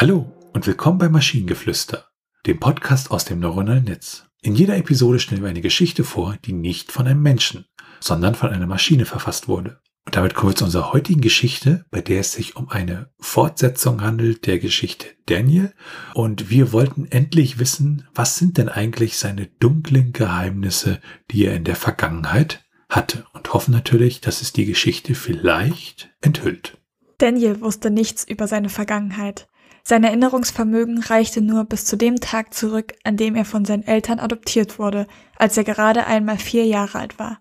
Hallo 0.00 0.32
und 0.52 0.64
willkommen 0.68 0.98
bei 0.98 1.08
Maschinengeflüster, 1.08 2.06
dem 2.46 2.60
Podcast 2.60 3.10
aus 3.10 3.24
dem 3.24 3.40
neuronalen 3.40 3.82
Netz. 3.82 4.26
In 4.42 4.54
jeder 4.54 4.76
Episode 4.76 5.18
stellen 5.18 5.42
wir 5.42 5.48
eine 5.48 5.60
Geschichte 5.60 6.04
vor, 6.04 6.36
die 6.44 6.52
nicht 6.52 6.92
von 6.92 7.08
einem 7.08 7.20
Menschen, 7.20 7.66
sondern 7.98 8.36
von 8.36 8.50
einer 8.50 8.68
Maschine 8.68 9.06
verfasst 9.06 9.48
wurde. 9.48 9.80
Und 10.06 10.14
damit 10.14 10.34
kommen 10.34 10.52
wir 10.52 10.54
zu 10.56 10.66
unserer 10.66 10.92
heutigen 10.92 11.20
Geschichte, 11.20 11.84
bei 11.90 12.00
der 12.00 12.20
es 12.20 12.30
sich 12.30 12.54
um 12.54 12.68
eine 12.68 13.10
Fortsetzung 13.18 14.00
handelt 14.00 14.46
der 14.46 14.60
Geschichte 14.60 15.08
Daniel. 15.26 15.74
Und 16.14 16.48
wir 16.48 16.70
wollten 16.70 17.06
endlich 17.06 17.58
wissen, 17.58 18.06
was 18.14 18.36
sind 18.36 18.56
denn 18.56 18.68
eigentlich 18.68 19.18
seine 19.18 19.46
dunklen 19.46 20.12
Geheimnisse, 20.12 21.00
die 21.32 21.44
er 21.44 21.56
in 21.56 21.64
der 21.64 21.74
Vergangenheit 21.74 22.64
hatte. 22.88 23.26
Und 23.32 23.52
hoffen 23.52 23.72
natürlich, 23.72 24.20
dass 24.20 24.42
es 24.42 24.52
die 24.52 24.64
Geschichte 24.64 25.16
vielleicht 25.16 26.10
enthüllt. 26.20 26.78
Daniel 27.18 27.60
wusste 27.60 27.90
nichts 27.90 28.22
über 28.22 28.46
seine 28.46 28.68
Vergangenheit. 28.68 29.48
Sein 29.88 30.04
Erinnerungsvermögen 30.04 30.98
reichte 30.98 31.40
nur 31.40 31.64
bis 31.64 31.86
zu 31.86 31.96
dem 31.96 32.20
Tag 32.20 32.52
zurück, 32.52 32.92
an 33.04 33.16
dem 33.16 33.34
er 33.34 33.46
von 33.46 33.64
seinen 33.64 33.86
Eltern 33.86 34.18
adoptiert 34.18 34.78
wurde, 34.78 35.06
als 35.38 35.56
er 35.56 35.64
gerade 35.64 36.06
einmal 36.06 36.36
vier 36.36 36.66
Jahre 36.66 36.98
alt 36.98 37.18
war. 37.18 37.40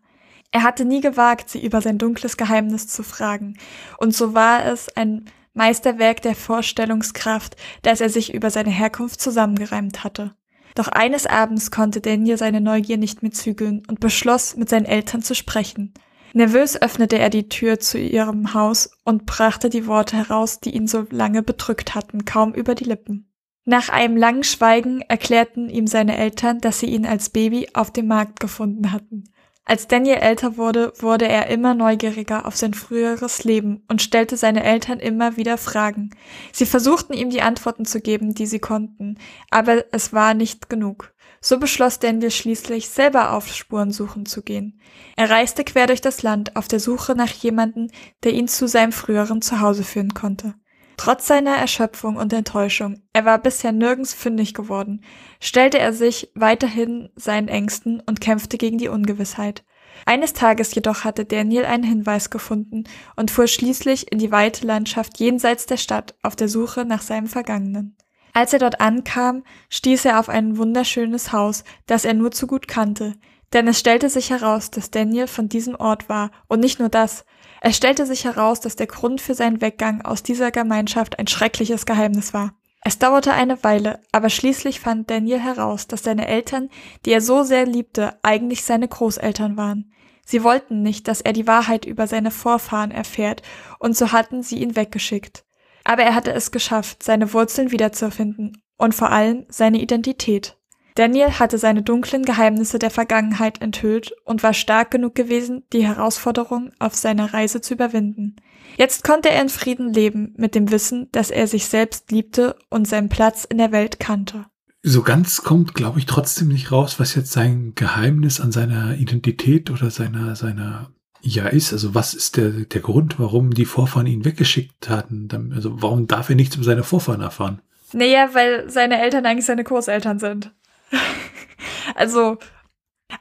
Er 0.51 0.63
hatte 0.63 0.85
nie 0.85 1.01
gewagt, 1.01 1.49
sie 1.49 1.61
über 1.61 1.81
sein 1.81 1.97
dunkles 1.97 2.37
Geheimnis 2.37 2.87
zu 2.87 3.03
fragen, 3.03 3.57
und 3.97 4.15
so 4.15 4.33
war 4.33 4.63
es 4.63 4.87
ein 4.95 5.25
Meisterwerk 5.55 6.21
der 6.21 6.35
Vorstellungskraft, 6.35 7.57
das 7.81 7.99
er 7.99 8.09
sich 8.09 8.33
über 8.33 8.49
seine 8.49 8.71
Herkunft 8.71 9.19
zusammengereimt 9.19 10.05
hatte. 10.05 10.33
Doch 10.73 10.87
eines 10.87 11.25
Abends 11.25 11.69
konnte 11.69 11.99
Daniel 11.99 12.37
seine 12.37 12.61
Neugier 12.61 12.95
nicht 12.95 13.23
mehr 13.23 13.33
zügeln 13.33 13.83
und 13.89 13.99
beschloss, 13.99 14.55
mit 14.55 14.69
seinen 14.69 14.85
Eltern 14.85 15.21
zu 15.21 15.35
sprechen. 15.35 15.93
Nervös 16.37 16.79
öffnete 16.79 17.17
er 17.17 17.31
die 17.31 17.49
Tür 17.49 17.79
zu 17.79 17.97
ihrem 17.97 18.53
Haus 18.53 18.91
und 19.03 19.25
brachte 19.25 19.71
die 19.71 19.87
Worte 19.87 20.17
heraus, 20.17 20.59
die 20.59 20.69
ihn 20.69 20.85
so 20.85 21.07
lange 21.09 21.41
bedrückt 21.41 21.95
hatten, 21.95 22.25
kaum 22.25 22.53
über 22.53 22.75
die 22.75 22.83
Lippen. 22.83 23.33
Nach 23.65 23.89
einem 23.89 24.15
langen 24.15 24.43
Schweigen 24.43 25.01
erklärten 25.01 25.67
ihm 25.67 25.87
seine 25.87 26.15
Eltern, 26.15 26.61
dass 26.61 26.79
sie 26.79 26.85
ihn 26.85 27.07
als 27.07 27.31
Baby 27.31 27.69
auf 27.73 27.89
dem 27.89 28.05
Markt 28.05 28.39
gefunden 28.39 28.91
hatten. 28.91 29.23
Als 29.65 29.87
Daniel 29.87 30.17
älter 30.17 30.57
wurde, 30.57 30.93
wurde 30.99 31.27
er 31.27 31.47
immer 31.47 31.73
neugieriger 31.73 32.45
auf 32.45 32.55
sein 32.55 32.75
früheres 32.75 33.43
Leben 33.43 33.83
und 33.89 34.03
stellte 34.03 34.37
seine 34.37 34.63
Eltern 34.63 34.99
immer 34.99 35.37
wieder 35.37 35.57
Fragen. 35.57 36.11
Sie 36.53 36.67
versuchten 36.67 37.13
ihm 37.13 37.31
die 37.31 37.41
Antworten 37.41 37.83
zu 37.83 37.99
geben, 37.99 38.35
die 38.35 38.45
sie 38.45 38.59
konnten, 38.59 39.17
aber 39.49 39.85
es 39.91 40.13
war 40.13 40.35
nicht 40.35 40.69
genug. 40.69 41.15
So 41.47 41.59
beschloss 41.59 41.99
Daniel 41.99 42.29
schließlich, 42.29 42.89
selber 42.89 43.31
auf 43.31 43.47
Spurensuchen 43.47 44.25
zu 44.25 44.43
gehen. 44.43 44.81
Er 45.15 45.29
reiste 45.29 45.63
quer 45.63 45.87
durch 45.87 46.01
das 46.01 46.21
Land 46.21 46.57
auf 46.57 46.67
der 46.67 46.81
Suche 46.81 47.15
nach 47.15 47.31
jemanden, 47.31 47.89
der 48.25 48.33
ihn 48.33 48.49
zu 48.49 48.67
seinem 48.67 48.91
früheren 48.91 49.41
Zuhause 49.41 49.85
führen 49.85 50.13
konnte. 50.13 50.55
Trotz 50.97 51.25
seiner 51.25 51.55
Erschöpfung 51.55 52.17
und 52.17 52.33
Enttäuschung, 52.33 53.01
er 53.13 53.23
war 53.23 53.37
bisher 53.37 53.71
nirgends 53.71 54.13
fündig 54.13 54.55
geworden, 54.55 55.05
stellte 55.39 55.79
er 55.79 55.93
sich 55.93 56.31
weiterhin 56.35 57.11
seinen 57.15 57.47
Ängsten 57.47 58.03
und 58.05 58.19
kämpfte 58.19 58.57
gegen 58.57 58.77
die 58.77 58.89
Ungewissheit. 58.89 59.63
Eines 60.05 60.33
Tages 60.33 60.75
jedoch 60.75 61.05
hatte 61.05 61.23
Daniel 61.23 61.63
einen 61.63 61.83
Hinweis 61.83 62.29
gefunden 62.29 62.83
und 63.15 63.31
fuhr 63.31 63.47
schließlich 63.47 64.11
in 64.11 64.19
die 64.19 64.33
weite 64.33 64.67
Landschaft 64.67 65.17
jenseits 65.17 65.65
der 65.65 65.77
Stadt 65.77 66.13
auf 66.23 66.35
der 66.35 66.49
Suche 66.49 66.83
nach 66.83 67.01
seinem 67.01 67.27
Vergangenen. 67.27 67.96
Als 68.37 68.53
er 68.53 68.59
dort 68.59 68.81
ankam, 68.81 69.43
stieß 69.71 70.05
er 70.05 70.19
auf 70.19 70.29
ein 70.29 70.59
wunderschönes 70.59 71.33
Haus, 71.33 71.63
das 71.87 72.05
er 72.05 72.13
nur 72.13 72.29
zu 72.29 72.45
gut 72.45 72.67
kannte, 72.67 73.15
denn 73.51 73.67
es 73.67 73.79
stellte 73.79 74.11
sich 74.11 74.29
heraus, 74.29 74.69
dass 74.69 74.91
Daniel 74.91 75.25
von 75.25 75.49
diesem 75.49 75.73
Ort 75.73 76.07
war, 76.07 76.29
und 76.47 76.59
nicht 76.59 76.77
nur 76.77 76.89
das, 76.89 77.25
es 77.61 77.75
stellte 77.75 78.05
sich 78.05 78.25
heraus, 78.25 78.59
dass 78.59 78.75
der 78.75 78.85
Grund 78.85 79.21
für 79.21 79.33
seinen 79.33 79.59
Weggang 79.59 80.03
aus 80.03 80.21
dieser 80.21 80.51
Gemeinschaft 80.51 81.17
ein 81.17 81.25
schreckliches 81.25 81.87
Geheimnis 81.87 82.31
war. 82.31 82.53
Es 82.83 82.99
dauerte 82.99 83.33
eine 83.33 83.63
Weile, 83.63 84.01
aber 84.11 84.29
schließlich 84.29 84.81
fand 84.81 85.09
Daniel 85.09 85.39
heraus, 85.39 85.87
dass 85.87 86.03
seine 86.03 86.27
Eltern, 86.27 86.69
die 87.07 87.13
er 87.13 87.21
so 87.21 87.41
sehr 87.41 87.65
liebte, 87.65 88.19
eigentlich 88.21 88.63
seine 88.63 88.87
Großeltern 88.87 89.57
waren. 89.57 89.91
Sie 90.23 90.43
wollten 90.43 90.83
nicht, 90.83 91.07
dass 91.07 91.21
er 91.21 91.33
die 91.33 91.47
Wahrheit 91.47 91.85
über 91.85 92.05
seine 92.05 92.29
Vorfahren 92.29 92.91
erfährt, 92.91 93.41
und 93.79 93.97
so 93.97 94.11
hatten 94.11 94.43
sie 94.43 94.59
ihn 94.59 94.75
weggeschickt. 94.75 95.46
Aber 95.87 96.03
er 96.03 96.15
hatte 96.15 96.33
es 96.33 96.51
geschafft, 96.51 97.01
seine 97.01 97.31
Wurzeln 97.31 97.71
wiederzufinden 97.71 98.61
und 98.75 98.93
vor 98.93 99.09
allem 99.09 99.45
seine 99.47 99.79
Identität. 99.79 100.57
Daniel 100.95 101.31
hatte 101.39 101.57
seine 101.57 101.81
dunklen 101.81 102.23
Geheimnisse 102.23 102.77
der 102.77 102.89
Vergangenheit 102.89 103.61
enthüllt 103.61 104.11
und 104.25 104.43
war 104.43 104.53
stark 104.53 104.91
genug 104.91 105.15
gewesen, 105.15 105.63
die 105.71 105.87
Herausforderung 105.87 106.71
auf 106.79 106.93
seiner 106.95 107.33
Reise 107.33 107.61
zu 107.61 107.73
überwinden. 107.73 108.35
Jetzt 108.75 109.05
konnte 109.05 109.29
er 109.29 109.41
in 109.41 109.47
Frieden 109.47 109.93
leben 109.93 110.33
mit 110.35 110.55
dem 110.55 110.71
Wissen, 110.71 111.07
dass 111.13 111.31
er 111.31 111.47
sich 111.47 111.67
selbst 111.67 112.11
liebte 112.11 112.57
und 112.69 112.85
seinen 112.85 113.07
Platz 113.07 113.45
in 113.45 113.57
der 113.57 113.71
Welt 113.71 113.97
kannte. 113.97 114.45
So 114.83 115.03
ganz 115.03 115.41
kommt, 115.41 115.73
glaube 115.73 115.99
ich, 115.99 116.05
trotzdem 116.05 116.49
nicht 116.49 116.69
raus, 116.69 116.99
was 116.99 117.15
jetzt 117.15 117.31
sein 117.31 117.71
Geheimnis 117.75 118.41
an 118.41 118.51
seiner 118.51 118.97
Identität 118.97 119.71
oder 119.71 119.89
seiner, 119.89 120.35
seiner 120.35 120.91
ja 121.35 121.47
ist. 121.47 121.73
Also 121.73 121.93
was 121.95 122.13
ist 122.13 122.37
der, 122.37 122.49
der 122.49 122.81
Grund, 122.81 123.19
warum 123.19 123.53
die 123.53 123.65
Vorfahren 123.65 124.07
ihn 124.07 124.25
weggeschickt 124.25 124.89
hatten? 124.89 125.51
Also 125.55 125.81
warum 125.81 126.07
darf 126.07 126.29
er 126.29 126.35
nichts 126.35 126.55
über 126.55 126.65
seine 126.65 126.83
Vorfahren 126.83 127.21
erfahren? 127.21 127.61
Naja, 127.93 128.29
weil 128.33 128.69
seine 128.69 128.99
Eltern 129.01 129.25
eigentlich 129.25 129.45
seine 129.45 129.63
Großeltern 129.63 130.19
sind. 130.19 130.53
also, 131.95 132.37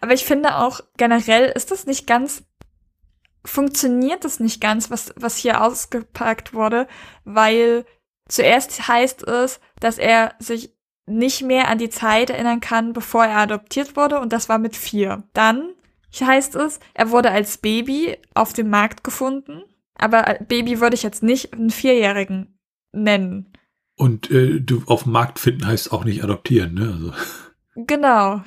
aber 0.01 0.13
ich 0.13 0.25
finde 0.25 0.57
auch 0.57 0.81
generell 0.97 1.53
ist 1.55 1.71
das 1.71 1.87
nicht 1.87 2.07
ganz, 2.07 2.45
funktioniert 3.45 4.25
das 4.25 4.41
nicht 4.41 4.61
ganz, 4.61 4.91
was, 4.91 5.13
was 5.17 5.37
hier 5.37 5.63
ausgepackt 5.63 6.53
wurde, 6.53 6.89
weil 7.25 7.85
zuerst 8.29 8.89
heißt 8.89 9.23
es, 9.29 9.61
dass 9.79 9.99
er 9.99 10.35
sich 10.41 10.75
nicht 11.07 11.43
mehr 11.43 11.69
an 11.69 11.79
die 11.79 11.91
Zeit 11.91 12.31
erinnern 12.31 12.61
kann, 12.61 12.93
bevor 12.93 13.25
er 13.25 13.39
adoptiert 13.39 13.97
wurde 13.97 14.19
und 14.19 14.33
das 14.33 14.49
war 14.49 14.59
mit 14.59 14.77
vier. 14.77 15.23
Dann 15.33 15.71
heißt 16.23 16.55
es, 16.57 16.81
er 16.95 17.11
wurde 17.11 17.31
als 17.31 17.59
Baby 17.59 18.17
auf 18.35 18.53
dem 18.53 18.71
Markt 18.71 19.05
gefunden, 19.05 19.63
aber 19.95 20.39
Baby 20.47 20.81
würde 20.81 20.95
ich 20.95 21.03
jetzt 21.03 21.23
nicht 21.23 21.53
einen 21.53 21.71
Vierjährigen 21.71 22.59
nennen. 22.93 23.53
Und 23.97 24.31
äh, 24.31 24.61
du 24.61 24.83
auf 24.87 25.05
dem 25.05 25.13
Markt 25.13 25.39
finden 25.39 25.67
heißt 25.67 25.93
auch 25.93 26.05
nicht 26.05 26.23
adoptieren, 26.23 26.75
ne? 26.75 26.93
Also. 26.93 27.13
Genau. 27.87 28.43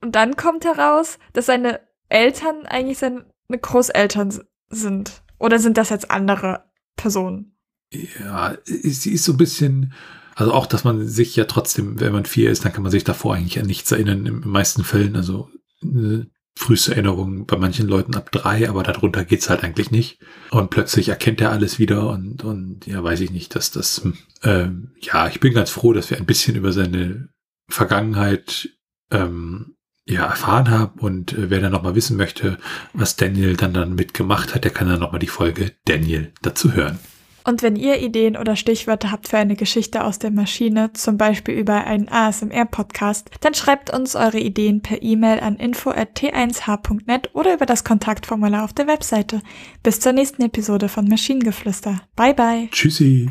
Und 0.00 0.14
dann 0.14 0.36
kommt 0.36 0.64
heraus, 0.64 1.18
dass 1.32 1.46
seine 1.46 1.80
Eltern 2.08 2.66
eigentlich 2.66 2.98
seine 2.98 3.24
Großeltern 3.50 4.38
sind. 4.68 5.22
Oder 5.38 5.58
sind 5.58 5.76
das 5.76 5.90
jetzt 5.90 6.10
andere 6.10 6.64
Personen? 6.96 7.56
Ja, 7.92 8.56
sie 8.64 9.12
ist 9.12 9.24
so 9.24 9.32
ein 9.32 9.38
bisschen, 9.38 9.92
also 10.36 10.52
auch, 10.52 10.66
dass 10.66 10.84
man 10.84 11.06
sich 11.06 11.34
ja 11.36 11.44
trotzdem, 11.44 11.98
wenn 12.00 12.12
man 12.12 12.24
vier 12.24 12.50
ist, 12.50 12.64
dann 12.64 12.72
kann 12.72 12.82
man 12.82 12.92
sich 12.92 13.04
davor 13.04 13.34
eigentlich 13.34 13.58
an 13.58 13.66
nichts 13.66 13.90
erinnern, 13.90 14.18
in 14.18 14.24
den 14.24 14.48
meisten 14.48 14.84
Fällen. 14.84 15.16
Also 15.16 15.50
äh, 15.82 16.24
früheste 16.56 16.92
Erinnerung 16.92 17.46
bei 17.46 17.56
manchen 17.56 17.88
Leuten 17.88 18.14
ab 18.14 18.30
drei, 18.32 18.68
aber 18.68 18.82
darunter 18.82 19.24
geht's 19.24 19.48
halt 19.48 19.64
eigentlich 19.64 19.90
nicht. 19.90 20.20
Und 20.50 20.70
plötzlich 20.70 21.08
erkennt 21.08 21.40
er 21.40 21.52
alles 21.52 21.78
wieder 21.78 22.10
und, 22.10 22.44
und 22.44 22.86
ja, 22.86 23.02
weiß 23.02 23.20
ich 23.20 23.30
nicht, 23.30 23.54
dass 23.54 23.70
das, 23.70 24.02
ähm, 24.42 24.92
ja, 25.00 25.28
ich 25.28 25.40
bin 25.40 25.54
ganz 25.54 25.70
froh, 25.70 25.92
dass 25.92 26.10
wir 26.10 26.18
ein 26.18 26.26
bisschen 26.26 26.56
über 26.56 26.72
seine 26.72 27.28
Vergangenheit 27.68 28.68
ähm, 29.10 29.76
ja, 30.06 30.26
erfahren 30.26 30.70
haben 30.70 30.98
und 30.98 31.32
äh, 31.32 31.50
wer 31.50 31.60
dann 31.60 31.72
nochmal 31.72 31.94
wissen 31.94 32.16
möchte, 32.16 32.58
was 32.92 33.16
Daniel 33.16 33.56
dann 33.56 33.72
dann 33.72 33.94
mitgemacht 33.94 34.54
hat, 34.54 34.64
der 34.64 34.72
kann 34.72 34.88
dann 34.88 35.00
nochmal 35.00 35.20
die 35.20 35.28
Folge 35.28 35.72
Daniel 35.84 36.32
dazu 36.42 36.72
hören. 36.72 36.98
Und 37.44 37.62
wenn 37.62 37.76
ihr 37.76 38.00
Ideen 38.00 38.36
oder 38.36 38.56
Stichwörter 38.56 39.10
habt 39.10 39.28
für 39.28 39.38
eine 39.38 39.56
Geschichte 39.56 40.04
aus 40.04 40.18
der 40.18 40.30
Maschine, 40.30 40.92
zum 40.92 41.16
Beispiel 41.16 41.54
über 41.54 41.84
einen 41.84 42.08
ASMR-Podcast, 42.08 43.30
dann 43.40 43.54
schreibt 43.54 43.92
uns 43.92 44.16
eure 44.16 44.38
Ideen 44.38 44.82
per 44.82 45.02
E-Mail 45.02 45.40
an 45.40 45.56
info.t1h.net 45.56 47.30
oder 47.34 47.54
über 47.54 47.66
das 47.66 47.84
Kontaktformular 47.84 48.64
auf 48.64 48.72
der 48.72 48.86
Webseite. 48.86 49.40
Bis 49.82 50.00
zur 50.00 50.12
nächsten 50.12 50.42
Episode 50.42 50.88
von 50.88 51.08
Maschinengeflüster. 51.08 52.00
Bye 52.16 52.34
bye. 52.34 52.68
Tschüssi. 52.70 53.30